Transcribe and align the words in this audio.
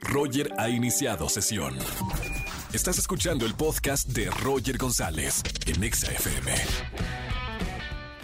Roger 0.00 0.52
ha 0.58 0.68
iniciado 0.68 1.28
sesión. 1.28 1.76
Estás 2.72 2.98
escuchando 2.98 3.46
el 3.46 3.54
podcast 3.54 4.08
de 4.08 4.30
Roger 4.30 4.78
González 4.78 5.42
en 5.66 5.82
Exa 5.82 6.12
FM. 6.12 6.52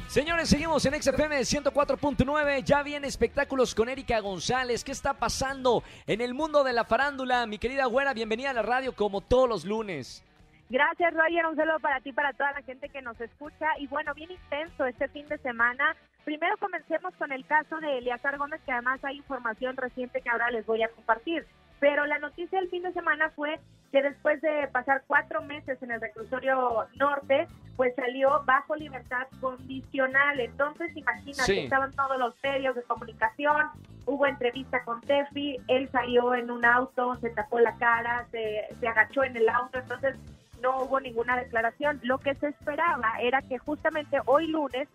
Señores, 0.08 0.48
seguimos 0.48 0.84
en 0.87 1.02
XFM 1.02 1.40
104.9. 1.40 2.62
Ya 2.62 2.82
viene 2.82 3.06
espectáculos 3.06 3.74
con 3.74 3.88
Erika 3.88 4.21
González. 4.21 4.84
¿Qué 4.84 4.92
está 4.92 5.14
pasando 5.14 5.82
en 6.06 6.21
el 6.21 6.32
mundo 6.32 6.64
de 6.64 6.72
la 6.72 6.84
farándula? 6.84 7.47
Mi 7.47 7.58
querida 7.58 7.87
güera, 7.87 8.14
bienvenida 8.14 8.51
a 8.51 8.54
la 8.54 8.62
radio 8.62 8.94
como 8.94 9.21
todos 9.21 9.48
los 9.48 9.64
lunes. 9.64 10.24
Gracias, 10.71 11.12
Roger. 11.12 11.46
Un 11.46 11.56
saludo 11.56 11.78
para 11.80 12.01
ti, 12.01 12.12
para 12.12 12.33
toda 12.33 12.53
la 12.53 12.62
gente 12.62 12.88
que 12.88 13.03
nos 13.03 13.21
escucha. 13.21 13.67
Y 13.78 13.87
bueno, 13.88 14.14
bien 14.14 14.30
intenso 14.30 14.87
este 14.87 15.08
fin 15.08 15.28
de 15.28 15.38
semana. 15.38 15.94
Primero 16.27 16.56
comencemos 16.56 17.15
con 17.15 17.30
el 17.30 17.47
caso 17.47 17.79
de 17.79 17.98
Eliazar 17.98 18.37
Gómez, 18.37 18.61
que 18.66 18.73
además 18.73 18.98
hay 19.05 19.19
información 19.19 19.77
reciente 19.77 20.20
que 20.20 20.29
ahora 20.29 20.51
les 20.51 20.66
voy 20.66 20.83
a 20.83 20.88
compartir. 20.88 21.47
Pero 21.79 22.05
la 22.05 22.19
noticia 22.19 22.59
del 22.59 22.69
fin 22.69 22.83
de 22.83 22.92
semana 22.92 23.30
fue 23.30 23.60
que 23.92 24.02
después 24.02 24.41
de 24.41 24.66
pasar 24.73 25.05
cuatro 25.06 25.41
meses 25.42 25.80
en 25.80 25.92
el 25.92 26.00
reclusorio 26.00 26.88
norte, 26.97 27.47
pues 27.77 27.95
salió 27.95 28.42
bajo 28.45 28.74
libertad 28.74 29.28
condicional. 29.41 30.41
Entonces, 30.41 30.91
imagínate, 30.97 31.62
estaban 31.62 31.92
todos 31.92 32.19
los 32.19 32.34
medios 32.42 32.74
de 32.74 32.83
comunicación, 32.83 33.69
hubo 34.05 34.27
entrevista 34.27 34.83
con 34.83 35.00
Tefi, 35.02 35.58
él 35.69 35.88
salió 35.92 36.34
en 36.34 36.50
un 36.50 36.64
auto, 36.64 37.14
se 37.20 37.30
tapó 37.30 37.61
la 37.61 37.77
cara, 37.77 38.27
se, 38.33 38.66
se 38.80 38.88
agachó 38.88 39.22
en 39.22 39.36
el 39.36 39.48
auto, 39.48 39.78
entonces 39.78 40.16
no 40.61 40.83
hubo 40.83 40.98
ninguna 40.98 41.36
declaración. 41.36 42.00
Lo 42.02 42.19
que 42.19 42.34
se 42.34 42.48
esperaba 42.48 43.14
era 43.20 43.42
que 43.42 43.58
justamente 43.58 44.19
hoy 44.27 44.48
lunes 44.48 44.88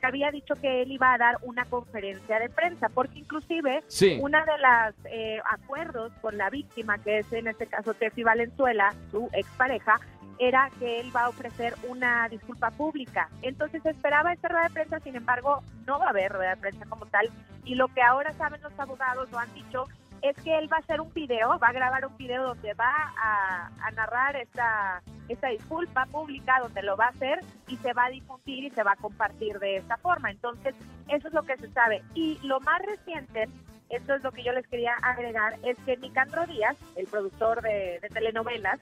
se 0.00 0.06
había 0.06 0.30
dicho 0.30 0.54
que 0.54 0.82
él 0.82 0.92
iba 0.92 1.12
a 1.12 1.18
dar 1.18 1.38
una 1.42 1.64
conferencia 1.66 2.38
de 2.38 2.48
prensa, 2.48 2.88
porque 2.88 3.20
inclusive 3.20 3.82
una 4.20 4.44
de 4.44 4.58
las 4.58 4.94
eh, 5.04 5.40
acuerdos 5.50 6.12
con 6.20 6.36
la 6.38 6.50
víctima, 6.50 6.98
que 6.98 7.18
es 7.18 7.32
en 7.32 7.48
este 7.48 7.66
caso 7.66 7.94
Tefi 7.94 8.22
Valenzuela, 8.22 8.94
su 9.10 9.28
expareja, 9.32 10.00
era 10.38 10.70
que 10.78 11.00
él 11.00 11.14
va 11.14 11.24
a 11.24 11.28
ofrecer 11.28 11.74
una 11.86 12.26
disculpa 12.30 12.70
pública. 12.70 13.28
Entonces 13.42 13.84
esperaba 13.84 14.32
esta 14.32 14.48
rueda 14.48 14.64
de 14.64 14.70
prensa, 14.70 14.98
sin 15.00 15.14
embargo, 15.14 15.62
no 15.86 15.98
va 15.98 16.06
a 16.06 16.10
haber 16.10 16.32
rueda 16.32 16.54
de 16.54 16.60
prensa 16.60 16.86
como 16.86 17.04
tal. 17.06 17.28
Y 17.64 17.74
lo 17.74 17.88
que 17.88 18.00
ahora 18.00 18.32
saben 18.32 18.62
los 18.62 18.78
abogados, 18.80 19.30
lo 19.30 19.38
han 19.38 19.52
dicho, 19.52 19.86
es 20.22 20.36
que 20.42 20.58
él 20.58 20.72
va 20.72 20.78
a 20.78 20.80
hacer 20.80 21.00
un 21.00 21.12
video, 21.12 21.58
va 21.58 21.68
a 21.68 21.72
grabar 21.72 22.06
un 22.06 22.16
video 22.16 22.42
donde 22.42 22.72
va 22.74 22.92
a, 23.22 23.90
narrar 23.92 24.36
esta, 24.36 25.02
esta 25.32 25.48
disculpa 25.48 26.06
pública, 26.06 26.60
donde 26.60 26.82
lo 26.82 26.96
va 26.96 27.06
a 27.06 27.10
hacer 27.10 27.40
y 27.68 27.76
se 27.78 27.92
va 27.92 28.06
a 28.06 28.10
difundir 28.10 28.64
y 28.64 28.70
se 28.70 28.82
va 28.82 28.92
a 28.92 28.96
compartir 28.96 29.58
de 29.58 29.76
esta 29.76 29.96
forma. 29.98 30.30
Entonces, 30.30 30.74
eso 31.08 31.28
es 31.28 31.34
lo 31.34 31.42
que 31.42 31.56
se 31.56 31.70
sabe. 31.72 32.02
Y 32.14 32.38
lo 32.42 32.60
más 32.60 32.80
reciente, 32.82 33.48
esto 33.88 34.14
es 34.14 34.22
lo 34.22 34.32
que 34.32 34.42
yo 34.42 34.52
les 34.52 34.66
quería 34.66 34.94
agregar, 35.02 35.58
es 35.62 35.78
que 35.80 35.96
Nicandro 35.96 36.46
Díaz, 36.46 36.76
el 36.96 37.06
productor 37.06 37.62
de, 37.62 38.00
telenovelas, 38.12 38.80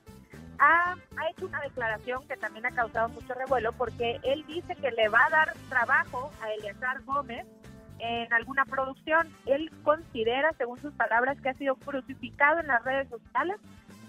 ha, 0.59 0.93
ha, 0.93 1.31
hecho 1.31 1.47
una 1.47 1.61
declaración 1.61 2.27
que 2.27 2.37
también 2.37 2.67
ha 2.67 2.71
causado 2.73 3.09
mucho 3.11 3.33
revuelo 3.35 3.73
porque 3.73 4.19
él 4.25 4.45
dice 4.49 4.75
que 4.75 4.91
le 4.91 5.09
va 5.09 5.25
a 5.27 5.31
dar 5.31 5.55
trabajo 5.69 6.33
a 6.43 6.51
Eleazar 6.53 7.03
Gómez 7.05 7.47
en 8.01 8.33
alguna 8.33 8.65
producción. 8.65 9.29
Él 9.47 9.71
considera, 9.85 10.53
según 10.59 10.81
sus 10.81 10.93
palabras, 10.95 11.41
que 11.41 11.51
ha 11.51 11.55
sido 11.55 11.77
crucificado 11.77 12.61
en 12.61 12.69
las 12.69 12.83
redes 12.85 13.09
sociales 13.09 13.57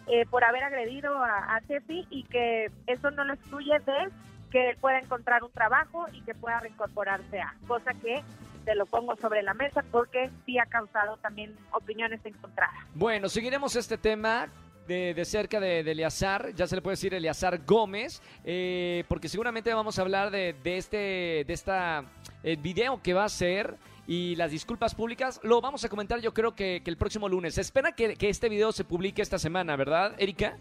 eh, 0.10 0.26
por 0.30 0.44
haber 0.44 0.64
agredido 0.64 1.24
a, 1.24 1.56
a 1.56 1.62
y 1.88 2.24
que 2.24 2.72
eso 2.88 3.12
no 3.12 3.24
lo 3.24 3.34
excluye 3.34 3.80
de 3.80 4.10
que 4.52 4.76
pueda 4.82 5.00
encontrar 5.00 5.44
un 5.44 5.52
trabajo 5.52 6.06
y 6.14 6.22
que 6.22 6.34
pueda 6.34 6.60
reincorporarse 6.60 7.40
a, 7.40 7.54
cosa 7.68 7.94
que 7.94 8.24
te 8.66 8.76
lo 8.76 8.86
pongo 8.86 9.16
sobre 9.16 9.44
la 9.44 9.54
mesa 9.54 9.84
porque 9.92 10.30
sí 10.46 10.58
ha 10.58 10.66
causado 10.66 11.18
también 11.18 11.56
opiniones 11.72 12.20
encontradas. 12.26 12.76
Bueno, 12.94 13.30
seguiremos 13.30 13.76
este 13.76 13.98
tema 13.98 14.50
de, 14.88 15.24
cerca 15.24 15.60
de, 15.60 15.82
Eleazar, 15.82 16.54
ya 16.56 16.66
se 16.66 16.76
le 16.76 16.82
puede 16.82 16.94
decir 16.94 17.14
Eleazar 17.14 17.64
Gómez, 17.64 18.22
eh, 18.44 19.04
porque 19.08 19.30
seguramente 19.30 19.72
vamos 19.74 20.00
a 20.00 20.02
hablar 20.02 20.32
de, 20.32 20.56
este 20.64 21.44
de 21.46 21.54
esta 21.54 22.06
eh, 22.44 22.58
video 22.60 23.02
que 23.02 23.14
va 23.14 23.26
a 23.26 23.30
ser 23.30 23.76
y 24.10 24.36
las 24.38 24.50
disculpas 24.50 24.96
públicas. 24.96 25.40
Lo 25.44 25.62
vamos 25.62 25.86
a 25.86 25.90
comentar 25.90 26.20
yo 26.20 26.34
creo 26.34 26.56
que, 26.56 26.82
el 26.84 26.98
próximo 26.98 27.30
lunes. 27.30 27.54
Se 27.54 27.62
espera 27.62 27.92
que, 27.92 28.18
este 28.20 28.50
video 28.50 28.72
se 28.72 28.84
publique 28.84 29.22
esta 29.22 29.38
semana, 29.38 29.76
¿verdad, 29.76 30.16
Erika? 30.18 30.58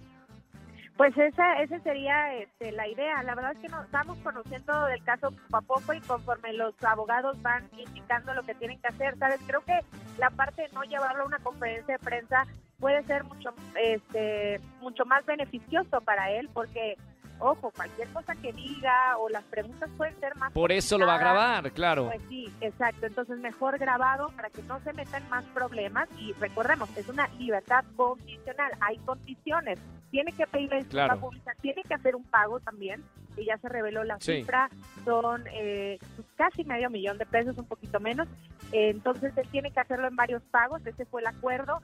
Pues 0.99 1.17
esa, 1.17 1.63
esa 1.63 1.81
sería 1.81 2.35
este, 2.35 2.73
la 2.73 2.87
idea. 2.87 3.23
La 3.23 3.35
verdad 3.35 3.53
es 3.53 3.59
que 3.61 3.69
nos 3.69 3.87
estamos 3.87 4.19
conociendo 4.19 4.85
del 4.85 5.03
caso 5.03 5.31
poco 5.31 5.57
a 5.57 5.61
poco 5.63 5.95
y 5.95 6.01
conforme 6.01 6.53
los 6.53 6.75
abogados 6.85 7.41
van 7.41 7.71
indicando 7.79 8.35
lo 8.35 8.43
que 8.43 8.55
tienen 8.55 8.79
que 8.81 8.89
hacer, 8.89 9.17
¿sabes? 9.17 9.41
Creo 9.47 9.63
que 9.63 9.81
la 10.19 10.29
parte 10.29 10.63
de 10.63 10.69
no 10.75 10.83
llevarlo 10.83 11.23
a 11.23 11.27
una 11.27 11.39
conferencia 11.39 11.97
de 11.97 12.05
prensa 12.05 12.47
puede 12.79 13.03
ser 13.05 13.25
mucho, 13.25 13.55
este, 13.83 14.61
mucho 14.81 15.07
más 15.07 15.25
beneficioso 15.25 16.03
para 16.03 16.31
él 16.33 16.51
porque 16.53 16.99
ojo, 17.41 17.71
cualquier 17.71 18.09
cosa 18.09 18.35
que 18.37 18.53
diga 18.53 19.17
o 19.19 19.29
las 19.29 19.45
preguntas 19.45 19.91
pueden 19.97 20.19
ser 20.21 20.37
más... 20.37 20.53
Por 20.53 20.73
eso 20.73 20.99
lo 20.99 21.07
va 21.07 21.15
a 21.15 21.19
grabar, 21.19 21.73
claro. 21.73 22.07
Pues 22.07 22.21
sí, 22.29 22.53
exacto. 22.61 23.07
Entonces 23.07 23.39
mejor 23.39 23.79
grabado 23.79 24.29
para 24.37 24.51
que 24.51 24.63
no 24.63 24.81
se 24.81 24.93
metan 24.93 25.29
más 25.29 25.45
problemas. 25.47 26.09
Y 26.19 26.33
recordemos, 26.35 26.95
es 26.97 27.09
una 27.09 27.29
libertad 27.39 27.85
condicional, 27.97 28.73
hay 28.81 28.99
condiciones. 28.99 29.79
Tiene 30.11 30.33
que 30.33 30.47
pedir 30.47 30.71
la 30.71 30.79
disculpa 30.79 31.17
pública, 31.17 31.55
tiene 31.61 31.83
que 31.83 31.95
hacer 31.95 32.17
un 32.17 32.25
pago 32.25 32.61
también, 32.61 33.05
y 33.37 33.45
ya 33.45 33.59
se 33.59 33.69
reveló 33.69 34.05
la 34.05 34.19
cifra, 34.19 34.71
son 35.05 35.45
eh, 35.53 35.99
casi 36.37 36.65
medio 36.65 36.89
millón 36.89 37.19
de 37.19 37.27
pesos, 37.27 37.59
un 37.59 37.67
poquito 37.67 38.01
menos. 38.01 38.27
entonces 38.73 39.37
él 39.37 39.47
tiene 39.51 39.71
que 39.71 39.81
hacerlo 39.81 40.09
en 40.09 40.17
varios 40.17 40.43
pagos, 40.45 40.85
ese 40.87 41.05
fue 41.05 41.21
el 41.21 41.27
acuerdo 41.27 41.83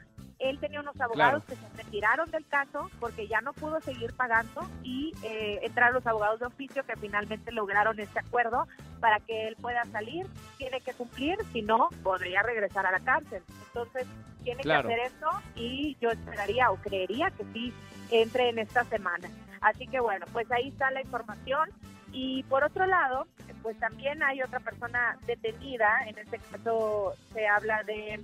él 0.51 0.59
tenía 0.59 0.81
unos 0.81 1.01
abogados 1.01 1.45
que 1.45 1.57
se 1.57 1.69
retiraron 1.77 2.31
del 2.31 2.47
caso 2.47 2.91
porque 3.01 3.27
ya 3.27 3.41
no 3.41 3.53
pudo 3.53 3.81
seguir 3.81 4.13
pagando 4.15 4.69
y 4.83 5.13
eh, 5.23 5.61
entraron 5.63 5.95
los 5.95 6.07
abogados 6.07 6.41
de 6.41 6.47
oficio 6.47 6.85
que 6.85 6.97
finalmente 6.97 7.53
lograron 7.53 7.99
este 7.99 8.19
acuerdo 8.19 8.67
para 9.01 9.21
que 9.21 9.49
él 9.49 9.57
pueda 9.61 9.85
salir. 9.87 10.27
Tiene 10.59 10.81
que 10.81 10.93
cumplir, 10.93 11.39
si 11.53 11.63
no, 11.63 11.89
podría 12.03 12.43
regresar 12.43 12.87
a 12.87 12.93
la 12.93 13.01
cárcel. 13.01 13.43
Entonces, 13.69 14.07
tiene 14.43 14.63
que 14.63 14.73
hacer 14.73 14.99
eso 14.99 15.31
y 15.55 15.97
yo 16.01 16.11
esperaría 16.11 16.71
o 16.71 16.77
creería 16.77 17.31
que 17.31 17.45
sí 17.53 17.73
entre 18.11 18.51
en 18.51 18.59
esta 18.59 18.85
semana. 18.85 19.29
Así 19.61 19.87
que 19.87 20.01
bueno, 20.01 20.27
pues 20.33 20.51
ahí 20.53 20.69
está 20.69 20.91
la 20.91 21.01
información. 21.01 21.71
Y 22.13 22.45
por 22.45 22.63
otro 22.63 22.87
lado, 22.87 23.27
pues 23.63 23.79
también 23.81 24.23
hay 24.23 24.43
otra 24.43 24.61
persona 24.61 25.19
detenida, 25.27 26.01
en 26.07 26.19
este 26.19 26.39
caso 26.39 27.15
se 27.33 27.49
habla 27.49 27.83
de 27.83 28.21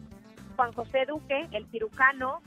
Juan 0.60 0.72
José 0.74 1.06
Duque, 1.06 1.48
el 1.52 1.66
cirujano, 1.70 2.42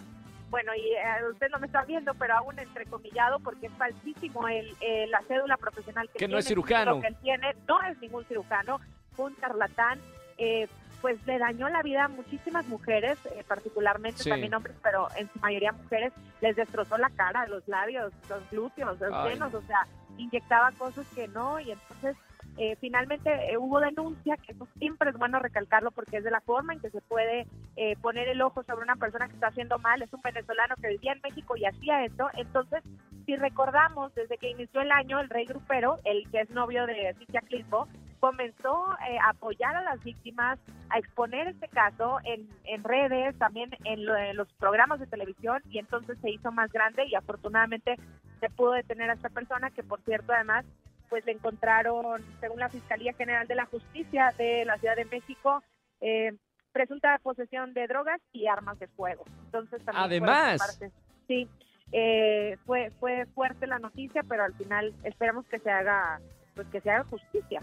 bueno, 0.51 0.72
y 0.75 0.81
eh, 0.81 1.28
usted 1.31 1.50
no 1.50 1.57
me 1.57 1.66
está 1.66 1.84
viendo, 1.84 2.13
pero 2.13 2.35
aún 2.35 2.59
entrecomillado 2.59 3.40
porque 3.40 3.66
es 3.66 3.74
falsísimo 3.74 4.47
el, 4.47 4.72
la 5.09 5.19
cédula 5.28 5.57
profesional 5.57 6.07
que, 6.09 6.19
que 6.19 6.28
no 6.28 6.38
es 6.38 6.46
cirujano. 6.46 7.01
Que 7.01 7.07
él 7.07 7.16
tiene, 7.24 7.56
no 7.68 7.81
es 7.81 8.00
ningún 8.01 8.24
cirujano, 8.25 8.79
fue 9.13 9.25
un 9.25 9.38
charlatán, 9.38 10.00
eh, 10.38 10.68
pues 11.01 11.25
le 11.25 11.40
dañó 11.40 11.69
la 11.69 11.81
vida 11.81 12.03
a 12.03 12.07
muchísimas 12.07 12.68
mujeres, 12.68 13.18
eh, 13.25 13.44
particularmente 13.47 14.24
también 14.24 14.53
hombres, 14.53 14.75
pero 14.84 15.07
en 15.18 15.28
su 15.34 15.40
mayoría 15.40 15.72
mujeres, 15.72 16.13
les 16.40 16.56
destrozó 16.56 17.00
la 17.00 17.09
cara, 17.09 17.47
los 17.47 17.68
labios, 17.68 18.13
los 18.30 18.47
glúteos, 18.51 19.00
los 19.00 19.28
senos, 19.28 19.51
o 19.56 19.62
sea, 19.63 19.88
inyectaba 20.19 20.72
cosas 20.74 21.07
que 21.16 21.28
no, 21.30 21.59
y 21.59 21.72
entonces 21.72 22.16
eh, 22.58 22.75
finalmente 22.80 23.31
eh, 23.52 23.58
hubo 23.58 23.80
denuncia, 23.80 24.38
que 24.38 24.56
siempre 24.78 25.09
es 25.09 25.18
bueno 25.18 25.40
recalcarlo 25.40 25.91
porque 25.91 26.18
es 26.18 26.24
de 26.24 26.31
la 26.31 26.41
forma 26.41 26.74
en 26.74 26.80
que 26.80 26.91
se 26.91 27.02
puede 27.02 27.47
eh, 27.75 27.96
poner 28.02 28.28
el 28.28 28.41
ojo 28.41 28.64
sobre 28.64 28.84
una 28.84 28.96
persona 28.96 29.28
que 29.28 29.34
está 29.34 29.47
haciendo 29.47 29.80
mal. 29.80 30.02
Es 30.02 30.14
un 30.14 30.22
venezolano 30.22 30.75
que 30.81 30.90
vivía 30.90 31.13
en 31.13 31.22
México 31.24 31.58
y 31.58 31.66
hacía 31.66 32.06
esto. 32.06 32.30
Entonces, 32.36 32.84
si 33.25 33.36
recordamos, 33.36 34.13
desde 34.13 34.38
que 34.38 34.52
inició 34.52 34.81
el 34.81 34.92
año, 34.92 35.19
el 35.19 35.30
rey 35.30 35.46
grupero, 35.46 36.00
el 36.03 36.30
que 36.30 36.42
es 36.42 36.50
novio 36.52 36.86
de 36.86 37.16
Cintia 37.18 37.42
Clispo, 37.42 37.88
comenzó 38.19 38.88
a 38.92 39.30
apoyar 39.30 39.75
a 39.75 39.84
las 39.84 40.02
víctimas, 40.02 40.58
a 40.90 40.97
exponer 40.97 41.47
este 41.47 41.68
caso 41.68 42.19
en, 42.24 42.47
redes, 42.84 43.38
también 43.38 43.72
en, 43.84 44.08
en, 44.08 44.38
los 44.38 44.47
programas 44.53 45.02
de 45.02 45.08
televisión 45.08 45.62
y 45.69 45.80
entonces 45.80 46.18
se 46.22 46.30
hizo 46.30 46.50
más 46.51 46.72
grande 46.72 47.06
y 47.06 47.16
afortunadamente 47.16 47.98
se 48.39 48.50
pudo 48.50 48.72
detener 48.74 49.10
a 49.10 49.16
esta 49.16 49.28
persona 49.28 49.72
que 49.72 49.83
por 49.83 50.00
cierto 50.04 50.31
además 50.31 50.66
pues 51.13 51.27
le 51.27 51.33
encontraron, 51.33 52.24
según 52.39 52.60
la 52.60 52.69
Fiscalía 52.69 53.13
General 53.13 53.45
de 53.45 53.54
la 53.54 53.68
Justicia 53.68 54.33
de 54.36 54.65
la 54.65 54.80
Ciudad 54.80 54.95
de 54.95 55.06
México, 55.06 55.62
eh, 56.01 56.33
presunta 56.71 57.19
posesión 57.21 57.75
de 57.75 57.86
drogas 57.86 58.19
y 58.31 58.48
armas 58.48 58.80
de 58.80 58.88
fuego. 58.88 59.24
Entonces 59.45 59.80
además, 59.94 60.80
sí, 61.27 61.48
eh, 61.92 62.57
fue 62.65 62.92
fue 63.00 63.27
fuerte 63.36 63.68
la 63.68 63.77
noticia, 63.77 64.24
pero 64.27 64.44
al 64.44 64.56
final 64.56 64.92
esperamos 65.04 65.45
que 65.45 65.60
se 65.60 65.69
haga 65.69 66.19
pues 66.56 66.65
que 66.69 66.81
se 66.81 66.89
haga 66.89 67.04
justicia. 67.04 67.62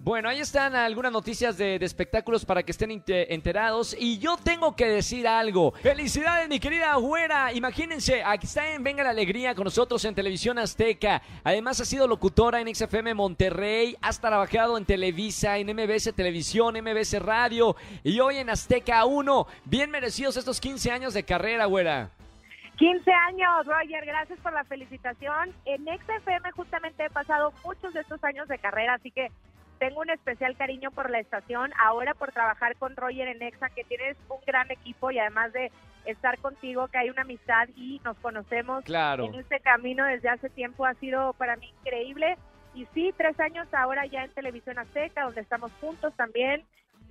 Bueno, 0.00 0.28
ahí 0.28 0.38
están 0.38 0.74
algunas 0.76 1.10
noticias 1.10 1.58
de, 1.58 1.74
espectáculos 1.76 2.44
para 2.44 2.62
que 2.62 2.70
estén 2.70 3.02
enterados. 3.08 3.96
Y 3.98 4.18
yo 4.18 4.36
tengo 4.36 4.74
que 4.76 4.86
decir 4.86 5.26
algo. 5.26 5.72
Felicidades, 5.72 6.48
mi 6.48 6.60
querida 6.60 6.94
güera. 6.94 7.52
Imagínense, 7.52 8.22
aquí 8.24 8.46
está 8.46 8.72
en 8.72 8.84
Venga 8.84 9.02
la 9.02 9.10
Alegría 9.10 9.54
con 9.54 9.64
nosotros 9.64 10.04
en 10.04 10.14
Televisión 10.14 10.58
Azteca. 10.58 11.20
Además, 11.42 11.80
ha 11.80 11.84
sido 11.84 12.06
locutora 12.06 12.60
en 12.60 12.72
XFM 12.74 13.12
Monterrey. 13.12 13.96
Has 14.00 14.20
trabajado 14.20 14.78
en 14.78 14.86
Televisa, 14.86 15.58
en 15.58 15.66
MBS 15.74 16.14
Televisión, 16.14 16.76
MBS 16.80 17.20
Radio. 17.20 17.76
Y 18.04 18.20
hoy 18.20 18.38
en 18.38 18.50
Azteca 18.50 19.04
1. 19.04 19.46
Bien 19.64 19.90
merecidos 19.90 20.36
estos 20.36 20.60
15 20.60 20.92
años 20.92 21.12
de 21.12 21.24
carrera, 21.24 21.66
güera. 21.66 22.10
15 22.78 23.10
años, 23.10 23.66
Roger, 23.66 24.06
gracias 24.06 24.38
por 24.38 24.52
la 24.52 24.62
felicitación. 24.62 25.52
En 25.64 25.84
XFM 25.84 26.52
justamente 26.52 27.04
he 27.04 27.10
pasado 27.10 27.52
muchos 27.64 27.92
de 27.92 28.00
estos 28.00 28.22
años 28.22 28.46
de 28.46 28.56
carrera, 28.58 28.94
así 28.94 29.10
que 29.10 29.32
tengo 29.78 30.00
un 30.00 30.10
especial 30.10 30.56
cariño 30.56 30.90
por 30.90 31.10
la 31.10 31.18
estación. 31.20 31.72
Ahora 31.78 32.14
por 32.14 32.32
trabajar 32.32 32.76
con 32.76 32.96
Roger 32.96 33.28
en 33.28 33.42
Exa, 33.42 33.70
que 33.70 33.84
tienes 33.84 34.16
un 34.28 34.38
gran 34.46 34.70
equipo 34.70 35.10
y 35.10 35.18
además 35.18 35.52
de 35.52 35.70
estar 36.04 36.38
contigo, 36.38 36.88
que 36.88 36.98
hay 36.98 37.10
una 37.10 37.22
amistad 37.22 37.68
y 37.76 38.00
nos 38.04 38.16
conocemos 38.18 38.84
Claro. 38.84 39.24
en 39.26 39.34
este 39.34 39.60
camino 39.60 40.04
desde 40.06 40.28
hace 40.30 40.48
tiempo, 40.50 40.86
ha 40.86 40.94
sido 40.94 41.32
para 41.34 41.56
mí 41.56 41.72
increíble. 41.80 42.36
Y 42.74 42.86
sí, 42.94 43.12
tres 43.16 43.38
años 43.40 43.66
ahora 43.72 44.06
ya 44.06 44.24
en 44.24 44.30
Televisión 44.32 44.78
Azteca, 44.78 45.24
donde 45.24 45.40
estamos 45.40 45.70
juntos 45.80 46.14
también. 46.16 46.64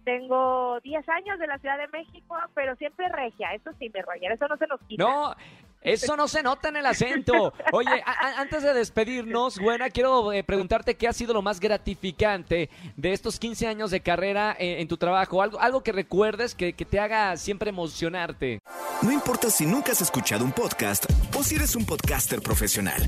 Tengo 0.06 0.80
10 0.81 1.08
años 1.10 1.38
de 1.38 1.48
la 1.48 1.58
Ciudad 1.60 1.78
de 1.78 1.88
México, 1.90 2.38
pero 2.54 2.75
siempre 2.78 3.10
regia, 3.10 3.54
eso 3.54 3.72
sí, 3.78 3.92
mi 3.94 4.02
Roger, 4.02 4.31
eso 4.31 4.48
no 4.48 4.56
se 4.56 4.68
nos 4.68 4.80
quita. 4.84 5.04
No, 5.04 5.36
eso 5.81 6.18
no 6.18 6.27
se 6.27 6.44
nota 6.44 6.69
en 6.69 6.77
el 6.77 6.85
acento. 6.85 7.53
Oye, 7.71 8.03
a- 8.06 8.12
a- 8.12 8.41
antes 8.41 8.63
de 8.63 8.74
despedirnos, 8.74 9.57
buena, 9.59 9.89
quiero 9.89 10.33
eh, 10.33 10.44
preguntarte 10.44 10.95
qué 10.95 11.07
ha 11.07 11.13
sido 11.13 11.33
lo 11.33 11.41
más 11.41 11.59
gratificante 11.59 12.69
de 12.95 13.13
estos 13.13 13.39
15 13.39 13.68
años 13.68 13.91
de 13.91 14.01
carrera 14.01 14.56
eh, 14.59 14.81
en 14.81 14.88
tu 14.88 14.97
trabajo. 14.97 15.41
Algo, 15.41 15.59
algo 15.59 15.83
que 15.83 15.91
recuerdes 15.91 16.56
que, 16.56 16.74
que 16.74 16.85
te 16.85 17.00
haga 17.00 17.35
siempre 17.38 17.69
emocionarte. 17.69 18.59
No 19.01 19.12
importa 19.12 19.50
si 19.50 19.65
nunca 19.65 19.91
has 19.91 20.01
escuchado 20.01 20.44
un 20.44 20.51
podcast 20.51 21.06
o 21.38 21.44
si 21.44 21.56
eres 21.56 21.75
un 21.75 21.85
podcaster 21.85 22.41
profesional. 22.41 23.01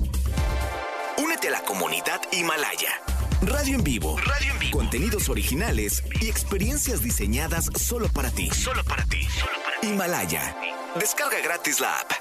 Únete 1.17 1.49
a 1.49 1.51
la 1.51 1.61
comunidad 1.63 2.21
Himalaya. 2.31 2.91
Radio 3.41 3.75
en 3.75 3.83
vivo. 3.83 4.17
Radio 4.17 4.51
en 4.53 4.59
vivo. 4.59 4.77
Contenidos 4.79 5.29
originales 5.29 6.03
y 6.21 6.27
experiencias 6.29 7.01
diseñadas 7.01 7.69
solo 7.75 8.07
para 8.09 8.29
ti. 8.31 8.49
Solo 8.51 8.83
para 8.83 9.03
ti. 9.05 9.25
Himalaya. 9.81 10.55
Descarga 10.99 11.39
gratis 11.41 11.79
la 11.79 11.99
app. 11.99 12.11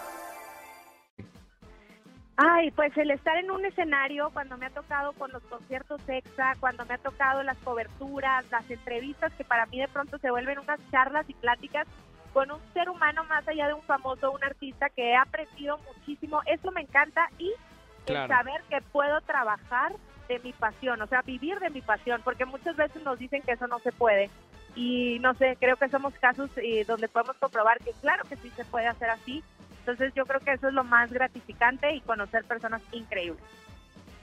Ay, 2.40 2.70
pues 2.70 2.96
el 2.96 3.10
estar 3.10 3.36
en 3.36 3.50
un 3.50 3.64
escenario 3.64 4.30
cuando 4.32 4.56
me 4.56 4.66
ha 4.66 4.70
tocado 4.70 5.12
con 5.14 5.32
los 5.32 5.42
conciertos 5.42 6.00
EXA, 6.06 6.54
cuando 6.60 6.86
me 6.86 6.94
ha 6.94 6.98
tocado 6.98 7.42
las 7.42 7.58
coberturas, 7.58 8.48
las 8.52 8.70
entrevistas, 8.70 9.32
que 9.32 9.42
para 9.42 9.66
mí 9.66 9.80
de 9.80 9.88
pronto 9.88 10.18
se 10.18 10.30
vuelven 10.30 10.60
unas 10.60 10.78
charlas 10.92 11.28
y 11.28 11.34
pláticas 11.34 11.88
con 12.32 12.52
un 12.52 12.60
ser 12.74 12.88
humano 12.90 13.24
más 13.24 13.46
allá 13.48 13.66
de 13.66 13.74
un 13.74 13.82
famoso, 13.82 14.30
un 14.30 14.44
artista 14.44 14.88
que 14.88 15.10
he 15.10 15.16
aprendido 15.16 15.78
muchísimo. 15.78 16.40
Eso 16.46 16.70
me 16.70 16.82
encanta 16.82 17.28
y 17.38 17.52
Claro. 18.06 18.22
el 18.22 18.28
saber 18.28 18.62
que 18.70 18.80
puedo 18.92 19.20
trabajar 19.22 19.92
de 20.28 20.38
mi 20.38 20.52
pasión, 20.52 21.02
o 21.02 21.08
sea, 21.08 21.22
vivir 21.22 21.58
de 21.58 21.70
mi 21.70 21.80
pasión, 21.82 22.20
porque 22.22 22.44
muchas 22.44 22.76
veces 22.76 23.02
nos 23.02 23.18
dicen 23.18 23.42
que 23.42 23.52
eso 23.52 23.66
no 23.66 23.80
se 23.80 23.90
puede. 23.90 24.30
Y 24.76 25.18
no 25.20 25.34
sé, 25.34 25.56
creo 25.58 25.76
que 25.76 25.88
somos 25.88 26.14
casos 26.14 26.50
eh, 26.56 26.84
donde 26.86 27.08
podemos 27.08 27.36
comprobar 27.38 27.78
que 27.80 27.90
claro 28.00 28.22
que 28.28 28.36
sí 28.36 28.48
se 28.50 28.64
puede 28.64 28.86
hacer 28.86 29.10
así. 29.10 29.42
Entonces 29.88 30.12
yo 30.14 30.26
creo 30.26 30.40
que 30.40 30.52
eso 30.52 30.68
es 30.68 30.74
lo 30.74 30.84
más 30.84 31.10
gratificante 31.10 31.94
y 31.94 32.02
conocer 32.02 32.44
personas 32.44 32.82
increíbles. 32.92 33.42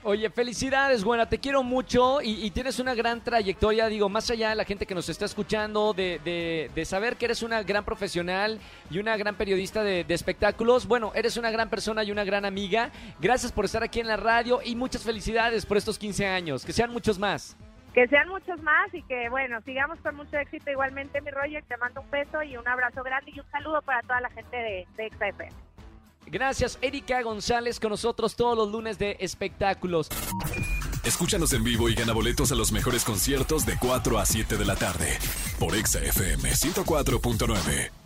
Oye, 0.04 0.30
felicidades, 0.30 1.02
buena, 1.02 1.28
te 1.28 1.38
quiero 1.38 1.64
mucho 1.64 2.22
y, 2.22 2.48
tienes 2.52 2.78
una 2.78 2.94
gran 2.94 3.24
trayectoria, 3.24 3.88
digo, 3.88 4.08
más 4.08 4.30
allá 4.30 4.50
de 4.50 4.54
la 4.54 4.64
gente 4.64 4.86
que 4.86 4.94
nos 4.94 5.08
está 5.08 5.24
escuchando, 5.24 5.92
de, 5.92 6.20
de- 6.24 6.70
de 6.72 6.84
saber 6.84 7.16
que 7.16 7.24
eres 7.24 7.42
una 7.42 7.64
gran 7.64 7.84
profesional 7.84 8.60
y 8.88 9.00
una 9.00 9.16
gran 9.16 9.34
periodista 9.34 9.82
de, 9.82 10.04
de 10.04 10.14
espectáculos, 10.14 10.86
bueno, 10.86 11.10
eres 11.16 11.36
una 11.36 11.50
gran 11.50 11.68
persona 11.68 12.04
y 12.04 12.12
una 12.12 12.22
gran 12.22 12.44
amiga. 12.44 12.92
Gracias 13.18 13.50
por 13.50 13.64
estar 13.64 13.82
aquí 13.82 13.98
en 13.98 14.06
la 14.06 14.16
radio 14.16 14.60
y 14.64 14.76
muchas 14.76 15.02
felicidades 15.02 15.66
por 15.66 15.76
estos 15.78 15.98
15 15.98 16.24
años, 16.28 16.64
que 16.64 16.72
sean 16.72 16.92
muchos 16.92 17.18
más. 17.18 17.56
Que 17.96 18.06
sean 18.08 18.28
muchos 18.28 18.62
más 18.62 18.92
y 18.92 19.02
que, 19.04 19.30
bueno, 19.30 19.58
sigamos 19.62 19.98
con 20.00 20.16
mucho 20.16 20.36
éxito. 20.36 20.70
Igualmente, 20.70 21.18
mi 21.22 21.30
Roger, 21.30 21.64
te 21.66 21.78
mando 21.78 22.02
un 22.02 22.10
beso 22.10 22.42
y 22.42 22.54
un 22.58 22.68
abrazo 22.68 23.02
grande 23.02 23.32
y 23.34 23.40
un 23.40 23.50
saludo 23.50 23.80
para 23.80 24.02
toda 24.02 24.20
la 24.20 24.28
gente 24.28 24.54
de, 24.54 24.86
de 24.98 25.08
XFM. 25.08 25.48
Gracias, 26.26 26.78
Erika 26.82 27.22
González, 27.22 27.80
con 27.80 27.88
nosotros 27.88 28.36
todos 28.36 28.54
los 28.54 28.70
lunes 28.70 28.98
de 28.98 29.16
espectáculos. 29.20 30.10
Escúchanos 31.04 31.54
en 31.54 31.64
vivo 31.64 31.88
y 31.88 31.94
gana 31.94 32.12
boletos 32.12 32.52
a 32.52 32.54
los 32.54 32.70
mejores 32.70 33.02
conciertos 33.02 33.64
de 33.64 33.78
4 33.78 34.18
a 34.18 34.26
7 34.26 34.58
de 34.58 34.64
la 34.66 34.76
tarde 34.76 35.18
por 35.58 35.74
Exa 35.74 36.00
FM 36.00 36.50
104.9. 36.50 38.05